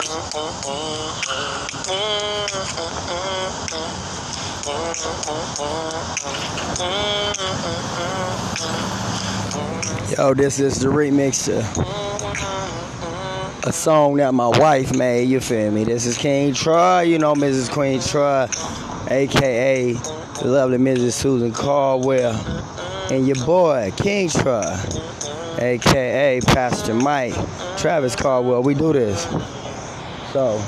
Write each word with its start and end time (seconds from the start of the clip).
Yo, 0.00 0.06
this 10.32 10.58
is 10.58 10.78
the 10.78 10.88
remix 10.88 11.44
to 11.44 11.58
a 13.68 13.72
song 13.72 14.16
that 14.16 14.32
my 14.32 14.48
wife 14.48 14.96
made. 14.96 15.28
You 15.28 15.38
feel 15.38 15.70
me? 15.70 15.84
This 15.84 16.06
is 16.06 16.16
King 16.16 16.54
Troy. 16.54 17.02
You 17.02 17.18
know 17.18 17.34
Mrs. 17.34 17.70
Queen 17.70 18.00
Troy, 18.00 18.48
aka 19.10 19.92
the 19.92 20.44
lovely 20.44 20.78
Mrs. 20.78 21.12
Susan 21.12 21.52
Caldwell, 21.52 22.32
and 23.12 23.26
your 23.26 23.44
boy 23.44 23.92
King 23.98 24.30
Troy, 24.30 24.78
aka 25.58 26.40
Pastor 26.46 26.94
Mike 26.94 27.34
Travis 27.76 28.16
Caldwell. 28.16 28.62
We 28.62 28.72
do 28.72 28.94
this. 28.94 29.26
So 30.32 30.64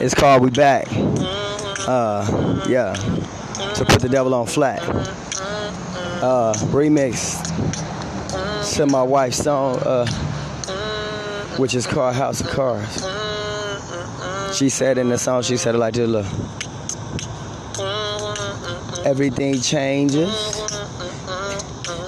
it's 0.00 0.14
called 0.14 0.42
We 0.42 0.50
Back. 0.50 0.86
Uh, 0.90 2.64
yeah. 2.68 2.94
To 3.74 3.84
put 3.84 4.00
the 4.00 4.08
devil 4.08 4.34
on 4.34 4.46
flat. 4.46 4.80
Uh, 6.22 6.52
remix 6.70 7.42
to 8.76 8.86
my 8.86 9.02
wife's 9.02 9.38
song, 9.38 9.78
uh, 9.80 10.06
which 11.56 11.74
is 11.74 11.86
called 11.86 12.14
House 12.14 12.40
of 12.40 12.46
Cards. 12.46 13.04
She 14.56 14.68
said 14.68 14.96
in 14.98 15.08
the 15.08 15.18
song, 15.18 15.42
she 15.42 15.56
said 15.56 15.74
it 15.74 15.78
like 15.78 15.94
this, 15.94 16.08
look. 16.08 16.26
Everything 19.04 19.60
changes. 19.60 20.30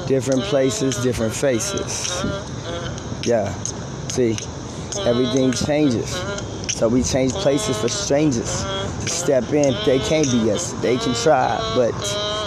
Different 0.06 0.42
places, 0.42 0.97
different 1.02 1.34
faces. 1.34 2.25
Yeah. 3.27 3.52
See, 4.08 4.36
everything 5.06 5.52
changes. 5.52 6.10
So 6.74 6.88
we 6.88 7.02
change 7.02 7.33
places 7.33 7.78
for 7.78 7.88
strangers 7.88 8.62
to 8.64 9.08
step 9.08 9.44
in. 9.52 9.74
They 9.86 9.98
can't 10.00 10.30
be 10.30 10.50
us. 10.50 10.72
They 10.83 10.96
can 10.96 11.14
try, 11.14 11.56
but 11.77 11.92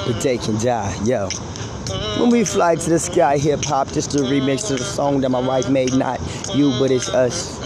but 0.05 0.21
they 0.21 0.37
can 0.37 0.57
die. 0.57 0.95
Yo. 1.03 1.29
When 2.19 2.29
we 2.29 2.43
fly 2.43 2.75
to 2.75 2.89
the 2.89 2.99
sky, 2.99 3.37
hip 3.37 3.63
hop, 3.63 3.91
just 3.91 4.15
a 4.15 4.19
remix 4.19 4.67
to 4.67 4.75
the 4.75 4.83
song 4.83 5.21
that 5.21 5.29
my 5.29 5.39
wife 5.39 5.69
made, 5.69 5.93
not 5.93 6.19
you, 6.53 6.71
but 6.79 6.91
it's 6.91 7.09
us. 7.09 7.57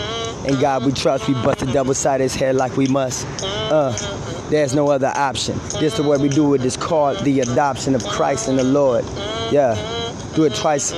And 0.46 0.60
God 0.60 0.86
we 0.86 0.92
trust, 0.92 1.28
we 1.28 1.34
bust 1.36 1.60
the 1.60 1.72
double 1.72 1.94
side 1.94 2.20
his 2.20 2.36
head 2.36 2.56
like 2.56 2.76
we 2.76 2.88
must. 2.88 3.26
Uh, 3.44 3.92
there's 4.50 4.76
no 4.76 4.90
other 4.90 5.12
option. 5.16 5.58
This 5.80 5.98
the 5.98 6.04
way 6.04 6.18
we 6.18 6.30
do 6.30 6.54
it. 6.54 6.66
It's 6.66 6.76
called 6.76 7.20
the 7.24 7.40
adoption 7.40 7.96
of 7.96 8.04
Christ 8.04 8.50
and 8.50 8.60
the 8.60 8.64
Lord. 8.64 9.06
Yeah, 9.52 9.76
do 10.36 10.44
it 10.44 10.54
twice. 10.54 10.92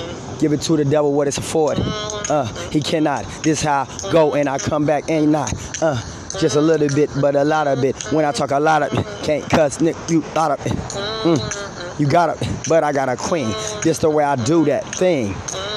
Give 0.44 0.52
it 0.52 0.61
to 0.63 0.75
the 0.75 0.83
devil 0.83 1.13
what 1.13 1.30
it's 1.30 1.38
afford. 1.38 1.77
Uh, 1.80 2.44
he 2.69 2.81
cannot. 2.81 3.23
This 3.44 3.61
how 3.61 3.88
I 3.89 4.11
go 4.11 4.33
and 4.33 4.50
I 4.50 4.58
come 4.58 4.85
back 4.85 5.09
ain't 5.09 5.31
not. 5.31 5.53
Uh, 5.81 5.95
just 6.38 6.58
a 6.58 6.61
little 6.61 6.89
bit, 6.89 7.09
but 7.22 7.38
a 7.38 7.45
lot 7.45 7.66
of 7.66 7.81
it. 7.85 7.95
When 8.11 8.25
I 8.25 8.33
talk 8.33 8.52
a 8.52 8.59
lot 8.59 8.83
of 8.83 8.91
it, 8.91 9.05
can't 9.23 9.50
cuss, 9.50 9.80
Nick, 9.80 9.95
you 10.09 10.19
lot 10.35 10.52
of 10.52 10.66
it. 10.66 10.73
Mm, 10.73 11.97
you 11.97 12.08
got 12.08 12.41
it, 12.41 12.50
but 12.67 12.83
I 12.83 12.91
got 12.91 13.08
a 13.08 13.16
queen. 13.16 13.53
Just 13.83 14.02
the 14.02 14.09
way 14.09 14.25
I 14.25 14.35
do 14.35 14.66
that 14.66 14.83
thing. 14.95 15.33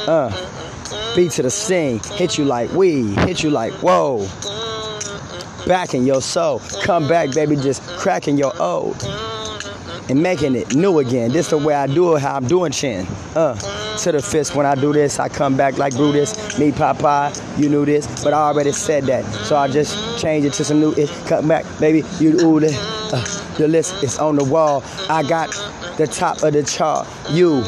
Uh, 0.08 0.34
beat 1.14 1.30
to 1.32 1.42
the 1.42 1.50
sting, 1.52 2.00
hit 2.16 2.36
you 2.36 2.44
like 2.44 2.68
we, 2.72 3.14
hit 3.14 3.44
you 3.44 3.50
like 3.50 3.72
whoa. 3.74 4.26
Back 5.68 5.94
in 5.94 6.04
your 6.04 6.20
soul, 6.20 6.60
come 6.82 7.06
back, 7.06 7.32
baby, 7.32 7.54
just 7.54 7.84
cracking 7.98 8.36
your 8.36 8.60
old 8.60 9.00
and 10.08 10.22
making 10.22 10.54
it 10.54 10.74
new 10.74 10.98
again. 10.98 11.32
This 11.32 11.50
the 11.50 11.58
way 11.58 11.74
I 11.74 11.86
do 11.86 12.16
it, 12.16 12.22
how 12.22 12.36
I'm 12.36 12.46
doing 12.46 12.72
chin. 12.72 13.06
Uh, 13.34 13.54
to 13.98 14.12
the 14.12 14.22
fist 14.22 14.54
when 14.54 14.66
I 14.66 14.74
do 14.74 14.92
this, 14.92 15.18
I 15.18 15.28
come 15.28 15.56
back 15.56 15.78
like 15.78 15.94
Brutus. 15.94 16.58
Me, 16.58 16.70
Popeye, 16.70 17.58
you 17.58 17.68
knew 17.68 17.84
this, 17.84 18.06
but 18.22 18.32
I 18.32 18.38
already 18.38 18.72
said 18.72 19.04
that. 19.04 19.24
So 19.46 19.56
I 19.56 19.68
just 19.68 20.20
change 20.20 20.44
it 20.44 20.52
to 20.54 20.64
some 20.64 20.80
new 20.80 20.92
it. 20.92 21.10
Come 21.26 21.48
back, 21.48 21.64
baby, 21.80 22.04
you 22.18 22.38
ooh 22.40 22.58
it. 22.58 22.74
Uh, 22.76 23.24
the 23.56 23.68
list 23.68 24.02
is 24.02 24.18
on 24.18 24.36
the 24.36 24.44
wall. 24.44 24.82
I 25.08 25.22
got 25.22 25.50
the 25.96 26.06
top 26.06 26.42
of 26.42 26.52
the 26.52 26.62
chart. 26.62 27.08
You 27.30 27.64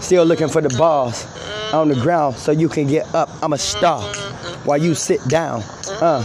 still 0.00 0.24
looking 0.24 0.48
for 0.48 0.60
the 0.60 0.74
balls 0.76 1.26
on 1.72 1.88
the 1.88 1.94
ground 1.96 2.36
so 2.36 2.52
you 2.52 2.68
can 2.68 2.86
get 2.86 3.12
up. 3.14 3.30
I'm 3.42 3.52
a 3.52 3.58
star 3.58 4.02
while 4.64 4.78
you 4.78 4.94
sit 4.94 5.26
down. 5.28 5.62
Uh, 6.00 6.24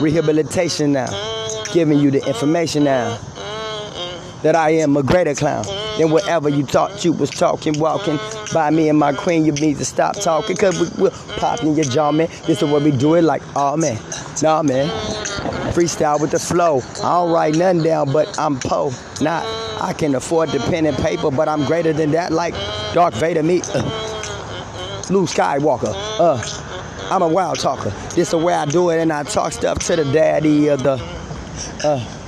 rehabilitation 0.00 0.92
now, 0.92 1.08
giving 1.72 1.98
you 1.98 2.10
the 2.10 2.26
information 2.26 2.84
now 2.84 3.18
that 4.42 4.56
I 4.56 4.70
am 4.70 4.96
a 4.96 5.02
greater 5.02 5.34
clown 5.34 5.64
than 5.98 6.10
whatever 6.10 6.48
you 6.48 6.64
thought 6.64 7.04
you 7.04 7.12
was 7.12 7.30
talking, 7.30 7.78
walking 7.78 8.18
by 8.52 8.70
me 8.70 8.88
and 8.88 8.98
my 8.98 9.12
queen. 9.12 9.44
You 9.44 9.52
need 9.52 9.78
to 9.78 9.84
stop 9.84 10.16
talking, 10.20 10.56
cause 10.56 10.78
we 10.78 11.02
will 11.02 11.10
pop 11.36 11.62
in 11.62 11.74
your 11.74 11.84
jaw, 11.84 12.12
man. 12.12 12.28
This 12.46 12.62
is 12.62 12.68
what 12.68 12.82
we 12.82 12.90
do 12.90 13.14
it 13.14 13.22
like, 13.22 13.42
oh 13.56 13.76
man, 13.76 13.98
nah 14.42 14.62
man. 14.62 14.88
Freestyle 15.72 16.20
with 16.20 16.32
the 16.32 16.38
flow. 16.38 16.80
I 17.02 17.20
don't 17.20 17.32
write 17.32 17.54
nothing 17.56 17.82
down, 17.82 18.12
but 18.12 18.38
I'm 18.38 18.58
po. 18.58 18.92
Not, 19.20 19.44
I 19.80 19.94
can 19.96 20.14
afford 20.14 20.50
the 20.50 20.58
pen 20.58 20.86
and 20.86 20.96
paper, 20.96 21.30
but 21.30 21.48
I'm 21.48 21.64
greater 21.64 21.92
than 21.92 22.10
that, 22.12 22.32
like 22.32 22.54
Darth 22.92 23.14
Vader 23.16 23.42
me. 23.42 23.62
Uh, 23.74 24.08
Luke 25.10 25.28
Skywalker. 25.28 25.92
Uh, 26.18 26.40
I'm 27.10 27.22
a 27.22 27.28
wild 27.28 27.58
talker. 27.58 27.90
This 28.10 28.18
is 28.18 28.30
the 28.30 28.38
way 28.38 28.54
I 28.54 28.64
do 28.66 28.90
it, 28.90 29.00
and 29.00 29.12
I 29.12 29.22
talk 29.24 29.52
stuff 29.52 29.78
to 29.80 29.96
the 29.96 30.04
daddy 30.12 30.68
of 30.68 30.82
the. 30.82 30.92
Uh, 31.84 32.21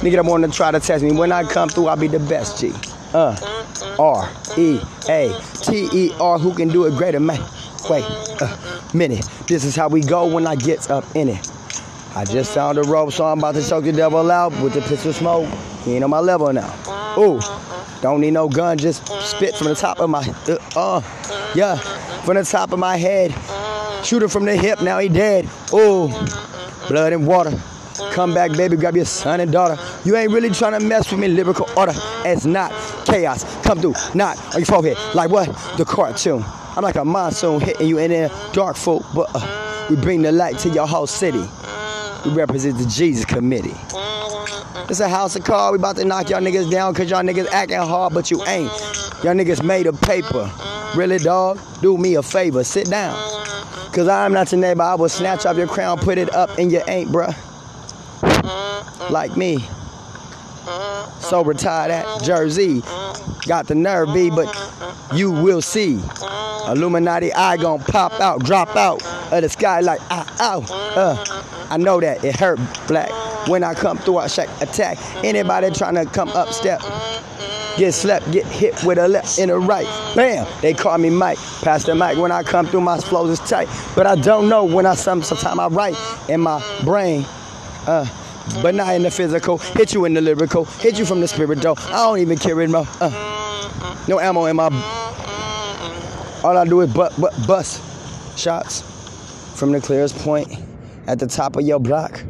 Nigga 0.00 0.16
that 0.16 0.24
wanna 0.24 0.48
try 0.48 0.70
to 0.70 0.80
test 0.80 1.04
me. 1.04 1.12
When 1.12 1.30
I 1.30 1.44
come 1.44 1.68
through, 1.68 1.88
I'll 1.88 1.96
be 1.96 2.08
the 2.08 2.18
best 2.18 2.58
G. 2.58 2.72
Uh, 3.12 3.36
R 3.98 4.30
E 4.56 4.80
A 5.10 5.38
T 5.60 5.88
E 5.92 6.12
R. 6.18 6.38
Who 6.38 6.54
can 6.54 6.68
do 6.68 6.86
it 6.86 6.96
greater, 6.96 7.20
man? 7.20 7.40
Wait 7.88 8.04
a 8.40 8.58
minute. 8.94 9.26
This 9.46 9.64
is 9.64 9.76
how 9.76 9.88
we 9.88 10.00
go 10.00 10.26
when 10.26 10.46
I 10.46 10.56
get 10.56 10.90
up 10.90 11.04
in 11.14 11.28
it. 11.28 11.50
I 12.14 12.24
just 12.24 12.54
found 12.54 12.78
a 12.78 12.82
rope, 12.82 13.12
so 13.12 13.26
I'm 13.26 13.38
about 13.38 13.56
to 13.56 13.68
choke 13.68 13.84
the 13.84 13.92
devil 13.92 14.30
out 14.30 14.52
with 14.62 14.72
the 14.72 14.80
pistol 14.80 15.12
smoke. 15.12 15.48
He 15.84 15.94
ain't 15.94 16.04
on 16.04 16.10
my 16.10 16.20
level 16.20 16.50
now. 16.52 16.74
Ooh, 17.18 17.40
don't 18.00 18.20
need 18.20 18.32
no 18.32 18.48
gun, 18.48 18.78
just 18.78 19.06
spit 19.22 19.54
from 19.54 19.68
the 19.68 19.74
top 19.74 20.00
of 20.00 20.08
my, 20.08 20.26
uh, 20.48 20.58
uh 20.76 21.02
yeah, 21.54 21.76
from 22.24 22.36
the 22.36 22.44
top 22.44 22.72
of 22.72 22.78
my 22.78 22.96
head. 22.96 23.34
Shoot 24.04 24.22
him 24.22 24.28
from 24.28 24.44
the 24.44 24.56
hip, 24.56 24.82
now 24.82 24.98
he 24.98 25.08
dead. 25.08 25.48
Ooh, 25.74 26.08
blood 26.88 27.12
and 27.12 27.26
water. 27.26 27.52
Come 28.12 28.34
back, 28.34 28.52
baby, 28.52 28.76
grab 28.76 28.96
your 28.96 29.04
son 29.04 29.40
and 29.40 29.52
daughter. 29.52 29.80
You 30.04 30.16
ain't 30.16 30.32
really 30.32 30.50
trying 30.50 30.78
to 30.78 30.86
mess 30.86 31.10
with 31.10 31.20
me, 31.20 31.28
lyrical 31.28 31.68
order. 31.76 31.92
It's 32.24 32.44
not 32.44 32.72
chaos. 33.04 33.44
Come 33.62 33.80
through, 33.80 33.94
not 34.14 34.38
on 34.54 34.60
your 34.60 34.66
forehead. 34.66 34.96
Like 35.14 35.30
what? 35.30 35.46
The 35.76 35.84
cartoon. 35.84 36.44
I'm 36.76 36.82
like 36.82 36.96
a 36.96 37.04
monsoon 37.04 37.60
hitting 37.60 37.88
you 37.88 37.98
in 37.98 38.10
there, 38.10 38.30
dark 38.52 38.76
folk, 38.76 39.04
but 39.14 39.28
uh, 39.34 39.86
we 39.90 39.96
bring 39.96 40.22
the 40.22 40.32
light 40.32 40.58
to 40.58 40.68
your 40.70 40.86
whole 40.86 41.06
city. 41.06 41.44
We 42.24 42.32
represent 42.32 42.78
the 42.78 42.86
Jesus 42.86 43.24
Committee. 43.24 43.74
It's 44.88 45.00
a 45.00 45.08
house 45.08 45.36
of 45.36 45.44
cards. 45.44 45.72
We 45.72 45.78
about 45.78 45.96
to 45.96 46.04
knock 46.04 46.30
y'all 46.30 46.40
niggas 46.40 46.70
down 46.70 46.92
because 46.92 47.10
y'all 47.10 47.22
niggas 47.22 47.48
acting 47.52 47.78
hard, 47.78 48.14
but 48.14 48.30
you 48.30 48.44
ain't. 48.46 48.70
Y'all 49.22 49.34
niggas 49.34 49.62
made 49.62 49.86
of 49.86 50.00
paper. 50.00 50.50
Really, 50.96 51.18
dog? 51.18 51.60
Do 51.80 51.96
me 51.96 52.14
a 52.14 52.22
favor. 52.22 52.64
Sit 52.64 52.90
down. 52.90 53.14
Because 53.86 54.08
I'm 54.08 54.32
not 54.32 54.50
your 54.52 54.60
neighbor. 54.60 54.82
I 54.82 54.94
will 54.94 55.08
snatch 55.08 55.46
off 55.46 55.56
your 55.56 55.66
crown, 55.66 55.98
put 55.98 56.18
it 56.18 56.32
up, 56.34 56.58
and 56.58 56.70
you 56.70 56.82
ain't, 56.88 57.10
bruh 57.10 57.49
like 59.10 59.36
me. 59.36 59.58
So 61.20 61.42
retired 61.44 61.90
at 61.90 62.22
Jersey. 62.22 62.82
Got 63.46 63.66
the 63.66 63.74
nerve 63.74 64.12
B, 64.14 64.30
but 64.30 64.48
you 65.14 65.30
will 65.30 65.62
see. 65.62 66.00
Illuminati 66.68 67.32
eye 67.32 67.56
gon' 67.56 67.80
pop 67.80 68.12
out, 68.20 68.44
drop 68.44 68.76
out 68.76 69.02
of 69.32 69.42
the 69.42 69.48
sky 69.48 69.80
like 69.80 70.00
ah 70.10 70.26
ow. 70.40 70.64
Uh, 70.94 71.24
I 71.70 71.76
know 71.76 72.00
that 72.00 72.24
it 72.24 72.36
hurt 72.36 72.58
black. 72.86 73.10
When 73.48 73.64
I 73.64 73.74
come 73.74 73.96
through, 73.98 74.18
I 74.18 74.26
attack. 74.26 74.98
Anybody 75.24 75.70
trying 75.70 75.94
to 75.94 76.04
come 76.04 76.28
up 76.28 76.52
step, 76.52 76.80
get 77.78 77.92
slept, 77.92 78.30
get 78.30 78.46
hit 78.46 78.84
with 78.84 78.98
a 78.98 79.08
left 79.08 79.38
and 79.38 79.50
a 79.50 79.58
right. 79.58 79.86
Bam! 80.14 80.46
They 80.60 80.74
call 80.74 80.98
me 80.98 81.10
Mike, 81.10 81.38
Pastor 81.62 81.94
Mike. 81.94 82.18
When 82.18 82.30
I 82.30 82.42
come 82.42 82.66
through, 82.66 82.82
my 82.82 82.98
flows 82.98 83.30
is 83.30 83.48
tight. 83.48 83.68
But 83.96 84.06
I 84.06 84.16
don't 84.16 84.48
know 84.48 84.64
when 84.64 84.84
I 84.84 84.94
some 84.94 85.22
sometimes 85.22 85.58
I 85.58 85.68
write 85.68 85.96
in 86.28 86.40
my 86.40 86.62
brain. 86.84 87.24
Uh, 87.86 88.06
but 88.62 88.74
not 88.74 88.94
in 88.94 89.02
the 89.02 89.10
physical. 89.10 89.58
Hit 89.58 89.94
you 89.94 90.04
in 90.04 90.14
the 90.14 90.20
lyrical. 90.20 90.64
Hit 90.64 90.98
you 90.98 91.04
from 91.04 91.20
the 91.20 91.28
spirit 91.28 91.60
though. 91.60 91.76
I 91.76 92.04
don't 92.04 92.18
even 92.18 92.38
care 92.38 92.60
anymore. 92.60 92.86
Uh, 93.00 94.04
no 94.08 94.20
ammo 94.20 94.46
in 94.46 94.56
my. 94.56 94.68
All 96.42 96.56
I 96.56 96.64
do 96.64 96.80
is 96.80 96.92
bust 96.92 97.82
shots 98.38 98.82
from 99.58 99.72
the 99.72 99.80
clearest 99.80 100.16
point 100.18 100.48
at 101.06 101.18
the 101.18 101.26
top 101.26 101.56
of 101.56 101.62
your 101.62 101.78
block, 101.78 102.22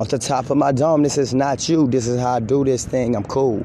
off 0.00 0.08
the 0.08 0.18
top 0.18 0.50
of 0.50 0.56
my 0.56 0.72
dome. 0.72 1.02
This 1.02 1.18
is 1.18 1.34
not 1.34 1.68
you. 1.68 1.86
This 1.86 2.06
is 2.06 2.20
how 2.20 2.34
I 2.34 2.40
do 2.40 2.64
this 2.64 2.84
thing. 2.84 3.14
I'm 3.14 3.24
cool. 3.24 3.64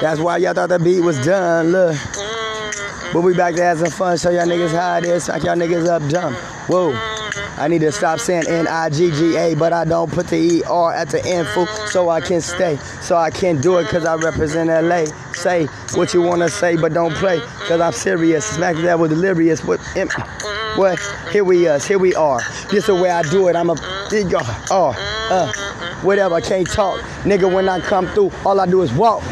That's 0.00 0.20
why 0.20 0.38
y'all 0.38 0.54
thought 0.54 0.68
the 0.68 0.78
beat 0.78 1.00
was 1.00 1.24
done. 1.24 1.72
Look. 1.72 1.96
But 3.12 3.22
we 3.22 3.32
back 3.32 3.54
to 3.54 3.76
some 3.76 3.90
fun. 3.90 4.18
Show 4.18 4.30
y'all 4.30 4.44
niggas 4.44 4.72
how 4.72 4.98
it 4.98 5.04
is. 5.04 5.28
Knock 5.28 5.44
y'all 5.44 5.56
niggas 5.56 5.86
up 5.86 6.02
dumb. 6.10 6.34
Whoa. 6.66 6.92
I 7.56 7.68
need 7.68 7.80
to 7.82 7.92
stop 7.92 8.18
saying 8.18 8.44
N-I-G-G-A, 8.48 9.54
but 9.54 9.72
I 9.72 9.84
don't 9.84 10.10
put 10.10 10.26
the 10.26 10.36
E-R 10.36 10.92
at 10.92 11.10
the 11.10 11.24
end, 11.24 11.46
fool, 11.48 11.66
so 11.86 12.08
I 12.08 12.20
can 12.20 12.40
stay. 12.40 12.76
So 13.00 13.16
I 13.16 13.30
can 13.30 13.60
do 13.60 13.78
it 13.78 13.84
because 13.84 14.04
I 14.04 14.16
represent 14.16 14.68
LA. 14.68 15.04
Say 15.34 15.66
what 15.94 16.12
you 16.12 16.22
want 16.22 16.42
to 16.42 16.48
say, 16.48 16.76
but 16.76 16.92
don't 16.92 17.14
play 17.14 17.38
because 17.60 17.80
I'm 17.80 17.92
serious. 17.92 18.44
Smack 18.44 18.74
that 18.76 18.98
with 18.98 19.10
delirious. 19.10 19.60
But, 19.60 19.78
what? 20.76 20.98
Here 21.30 21.44
we 21.44 21.68
us. 21.68 21.86
Here 21.86 22.00
we 22.00 22.14
are. 22.16 22.40
This 22.70 22.80
is 22.80 22.86
the 22.86 22.96
way 22.96 23.10
I 23.10 23.22
do 23.22 23.46
it. 23.46 23.54
I'm 23.54 23.70
a 23.70 23.76
big 24.10 24.34
oh, 24.34 24.94
uh, 25.30 25.52
whatever. 26.02 26.34
I 26.34 26.40
can't 26.40 26.66
talk. 26.68 27.00
Nigga, 27.24 27.52
when 27.52 27.68
I 27.68 27.80
come 27.80 28.06
through, 28.08 28.32
all 28.44 28.60
I 28.60 28.66
do 28.66 28.82
is 28.82 28.92
walk. 28.92 29.22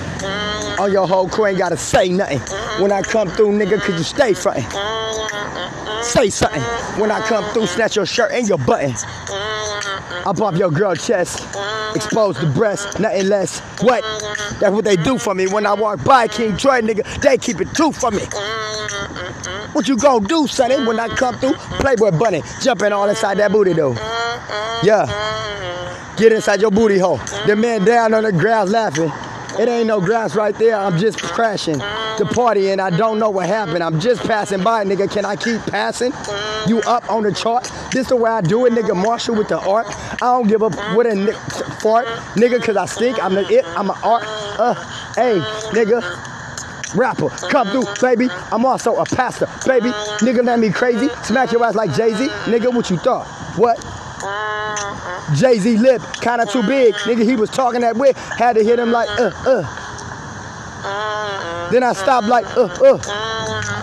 On 0.78 0.90
your 0.90 1.06
whole 1.06 1.28
crew 1.28 1.46
ain't 1.46 1.58
gotta 1.58 1.76
say 1.76 2.08
nothing. 2.08 2.40
When 2.80 2.92
I 2.92 3.02
come 3.02 3.28
through, 3.28 3.52
nigga, 3.52 3.80
could 3.82 3.96
you 3.96 4.04
stay 4.04 4.32
frontin'? 4.32 4.64
Say 6.02 6.30
something. 6.30 6.62
When 7.00 7.10
I 7.10 7.20
come 7.20 7.44
through, 7.52 7.66
snatch 7.66 7.96
your 7.96 8.06
shirt 8.06 8.32
and 8.32 8.48
your 8.48 8.58
button. 8.58 8.94
I 10.24 10.32
pop 10.36 10.56
your 10.56 10.70
girl 10.70 10.94
chest, 10.94 11.46
expose 11.94 12.40
the 12.40 12.46
breast, 12.46 13.00
nothing 13.00 13.28
less. 13.28 13.60
What? 13.82 14.02
That's 14.60 14.72
what 14.72 14.84
they 14.84 14.96
do 14.96 15.18
for 15.18 15.34
me. 15.34 15.46
When 15.46 15.66
I 15.66 15.74
walk 15.74 16.04
by 16.04 16.28
King 16.28 16.56
Troy, 16.56 16.80
nigga, 16.80 17.04
they 17.20 17.38
keep 17.38 17.60
it 17.60 17.68
true 17.74 17.92
for 17.92 18.10
me. 18.10 18.22
What 19.72 19.88
you 19.88 19.96
gonna 19.96 20.26
do, 20.26 20.46
sonny, 20.46 20.84
when 20.86 21.00
I 21.00 21.08
come 21.08 21.38
through? 21.38 21.54
Playboy 21.80 22.12
bunny, 22.12 22.42
jumping 22.60 22.92
all 22.92 23.08
inside 23.08 23.38
that 23.38 23.52
booty 23.52 23.72
though. 23.72 23.94
Yeah. 24.82 26.14
Get 26.16 26.32
inside 26.32 26.60
your 26.60 26.70
booty 26.70 26.98
hole. 26.98 27.18
The 27.46 27.56
man 27.56 27.84
down 27.84 28.14
on 28.14 28.24
the 28.24 28.32
ground 28.32 28.70
laughing. 28.70 29.10
It 29.58 29.68
ain't 29.68 29.86
no 29.86 30.00
grass 30.00 30.34
right 30.34 30.54
there. 30.54 30.76
I'm 30.76 30.98
just 30.98 31.20
crashing 31.20 31.78
the 31.78 32.28
party 32.32 32.70
and 32.70 32.80
I 32.80 32.88
don't 32.96 33.18
know 33.18 33.28
what 33.28 33.46
happened. 33.46 33.82
I'm 33.82 34.00
just 34.00 34.22
passing 34.22 34.62
by, 34.62 34.84
nigga. 34.84 35.10
Can 35.10 35.26
I 35.26 35.36
keep 35.36 35.60
passing? 35.62 36.12
You 36.66 36.80
up 36.86 37.10
on 37.10 37.22
the 37.24 37.32
chart? 37.32 37.70
This 37.92 38.08
the 38.08 38.16
way 38.16 38.30
I 38.30 38.40
do 38.40 38.64
it, 38.64 38.72
nigga. 38.72 38.96
Marshall 38.96 39.36
with 39.36 39.48
the 39.48 39.60
art. 39.60 39.86
I 40.14 40.26
don't 40.26 40.48
give 40.48 40.62
up 40.62 40.72
with 40.96 41.06
a 41.06 41.32
fart, 41.82 42.06
nigga, 42.34 42.62
cause 42.62 42.76
I 42.76 42.86
stink. 42.86 43.22
I'm 43.22 43.34
the 43.34 43.46
it. 43.48 43.64
I'm 43.76 43.90
an 43.90 43.96
art. 44.02 44.24
Uh, 44.58 44.74
hey, 45.16 45.38
nigga 45.72 46.00
rapper. 46.94 47.28
Come 47.28 47.68
through, 47.68 47.84
baby. 48.00 48.28
I'm 48.50 48.64
also 48.64 48.96
a 48.96 49.04
pastor, 49.04 49.48
baby. 49.66 49.90
Nigga, 50.20 50.44
let 50.44 50.58
me 50.58 50.70
crazy. 50.70 51.08
Smack 51.24 51.52
your 51.52 51.64
ass 51.64 51.74
like 51.74 51.94
Jay 51.94 52.14
Z. 52.14 52.28
Nigga, 52.44 52.74
what 52.74 52.90
you 52.90 52.96
thought? 52.96 53.26
What? 53.56 53.78
Uh-huh. 54.24 55.34
Jay 55.34 55.58
Z 55.58 55.78
lip, 55.78 56.02
kinda 56.20 56.46
too 56.46 56.62
big. 56.62 56.94
Uh-huh. 56.94 57.10
Nigga, 57.10 57.24
he 57.24 57.36
was 57.36 57.50
talking 57.50 57.80
that 57.80 57.96
way. 57.96 58.12
Had 58.14 58.54
to 58.56 58.64
hit 58.64 58.78
him 58.78 58.92
like, 58.92 59.08
uh, 59.20 59.30
uh. 59.46 59.62
Uh-huh. 60.84 61.70
Then 61.70 61.82
I 61.82 61.92
stopped 61.92 62.28
like, 62.28 62.46
uh, 62.56 62.64
uh. 62.64 62.98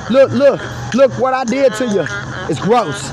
Look, 0.09 0.31
look, 0.31 0.61
look 0.93 1.11
what 1.19 1.33
I 1.33 1.43
did 1.43 1.73
to 1.75 1.87
you. 1.87 2.05
It's 2.49 2.59
gross. 2.59 3.09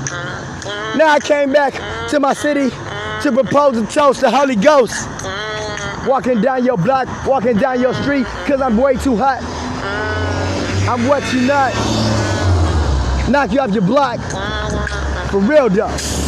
Now 0.95 1.09
I 1.09 1.19
came 1.19 1.51
back 1.53 1.73
to 2.09 2.19
my 2.19 2.33
city 2.33 2.69
to 2.69 3.31
propose 3.31 3.77
and 3.77 3.89
toast 3.89 4.21
the 4.21 4.31
Holy 4.31 4.55
Ghost. 4.55 5.07
Walking 6.07 6.41
down 6.41 6.63
your 6.63 6.77
block, 6.77 7.07
walking 7.25 7.57
down 7.57 7.81
your 7.81 7.93
street, 7.95 8.25
cause 8.45 8.61
I'm 8.61 8.77
way 8.77 8.95
too 8.95 9.17
hot. 9.17 9.43
I'm 10.87 11.07
what 11.07 11.21
you 11.33 11.41
not. 11.41 11.73
Knock 13.29 13.51
you 13.51 13.59
off 13.59 13.71
your 13.71 13.83
block. 13.83 14.19
For 15.29 15.39
real 15.39 15.69
though. 15.69 16.26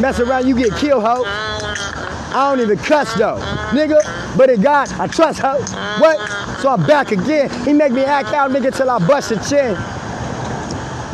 Mess 0.00 0.20
around, 0.20 0.46
you 0.46 0.54
get 0.56 0.72
killed, 0.76 1.02
ho. 1.02 1.24
I 1.26 2.50
don't 2.50 2.60
even 2.60 2.78
cuss 2.78 3.14
though, 3.14 3.38
nigga. 3.72 4.00
But 4.36 4.50
in 4.50 4.60
God, 4.60 4.92
I 4.92 5.06
trust, 5.06 5.40
ho. 5.40 5.58
What? 6.00 6.18
So 6.60 6.70
I'm 6.70 6.86
back 6.86 7.10
again. 7.10 7.50
He 7.64 7.72
make 7.72 7.92
me 7.92 8.04
act 8.04 8.28
out, 8.28 8.50
nigga, 8.50 8.74
till 8.76 8.90
I 8.90 8.98
bust 9.06 9.32
a 9.32 9.36
chin. 9.48 9.76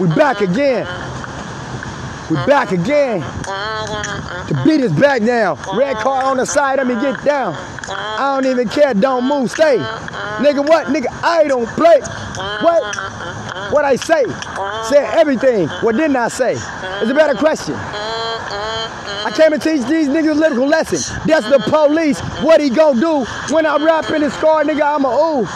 We 0.01 0.09
back 0.15 0.41
again. 0.41 0.87
We 2.31 2.37
back 2.47 2.73
again. 2.73 3.21
The 3.21 4.63
beat 4.65 4.81
is 4.81 4.93
back 4.93 5.23
now. 5.23 5.57
Red 5.75 5.97
car 5.97 6.25
on 6.25 6.37
the 6.39 6.47
side 6.47 6.79
of 6.79 6.87
me, 6.87 6.95
get 6.95 7.23
down. 7.25 7.55
I 7.89 8.41
don't 8.41 8.51
even 8.51 8.69
care, 8.69 8.93
don't 8.93 9.29
move, 9.29 9.51
stay. 9.51 9.79
Nigga, 9.79 10.67
what? 10.67 10.89
Nigga, 10.89 11.07
I 11.23 11.45
don't 11.45 11.69
play. 11.69 12.01
What? 12.01 12.83
What 13.73 13.85
I 13.85 13.97
say? 13.97 14.25
Said 14.89 15.05
everything. 15.17 15.69
What 15.83 15.97
didn't 15.97 16.17
I 16.17 16.29
say? 16.29 16.53
It's 16.53 17.11
a 17.11 17.15
better 17.15 17.35
question. 17.35 17.75
I 19.25 19.31
came 19.31 19.53
to 19.53 19.59
teach 19.59 19.87
these 19.89 20.09
niggas 20.09 20.33
a 20.33 20.35
lyrical 20.35 20.67
lesson. 20.67 20.99
That's 21.27 21.49
the 21.49 21.59
police. 21.59 22.21
What 22.43 22.61
he 22.61 22.69
gonna 22.69 23.01
do 23.01 23.25
when 23.55 23.65
I 23.65 23.77
rap 23.83 24.11
in 24.11 24.23
his 24.23 24.35
car, 24.37 24.65
nigga? 24.65 24.83
I'm 24.83 25.05
a 25.05 25.09
ooh. 25.09 25.47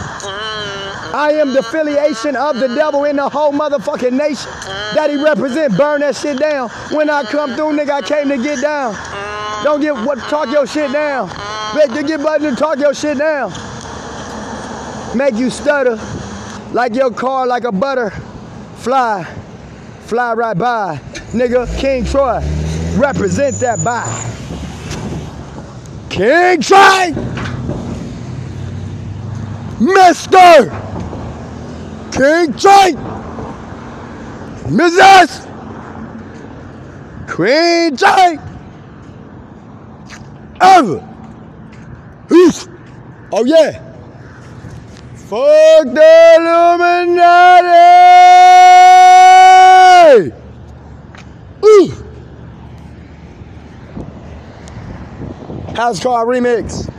I 1.15 1.33
am 1.33 1.53
the 1.53 1.61
affiliation 1.61 2.37
of 2.37 2.57
the 2.57 2.69
devil 2.69 3.05
in 3.05 3.17
the 3.17 3.29
whole 3.29 3.53
motherfucking 3.53 4.13
nation 4.13 4.51
that 4.95 5.09
he 5.11 5.23
represent. 5.23 5.77
Burn 5.77 6.01
that 6.01 6.17
shit 6.17 6.39
down. 6.39 6.71
When 6.93 7.11
I 7.11 7.25
come 7.25 7.55
through, 7.57 7.77
nigga, 7.77 7.91
I 7.91 8.03
came 8.03 8.29
to 8.29 8.37
get 8.37 8.61
down. 8.61 8.95
Don't 9.65 9.81
get 9.81 9.95
what 9.95 10.19
talk 10.31 10.51
your 10.51 10.67
shit 10.67 10.93
down. 10.93 11.29
Bet 11.75 11.95
you 11.95 12.07
get 12.07 12.23
button 12.23 12.51
to 12.51 12.57
talk 12.57 12.79
your 12.79 12.95
shit 12.95 13.19
down. 13.19 13.53
Make 15.17 15.35
you 15.35 15.51
stutter 15.51 15.99
like 16.73 16.95
your 16.95 17.11
car 17.11 17.47
like 17.47 17.65
a 17.65 17.73
butter. 17.73 18.11
Fly, 18.77 19.25
fly 20.03 20.33
right 20.35 20.57
by. 20.57 21.01
Nigga, 21.33 21.67
King 21.79 22.05
Troy, 22.05 22.41
represent 22.99 23.55
that 23.61 23.83
by. 23.85 24.05
King 26.11 26.61
Troy! 26.61 27.13
Mr. 29.79 30.69
King 32.13 32.53
Troy! 32.55 32.93
Mrs. 34.69 35.47
Queen 37.29 37.97
Troy! 37.97 38.39
Ever! 40.61 41.05
Oh 43.31 43.45
yeah! 43.45 43.85
Fuck 45.15 45.85
the 45.95 46.35
Illuminati! 46.39 47.39
Ooh! 51.65 51.98
House 55.79 56.01
Car 56.01 56.27
Remix. 56.27 56.98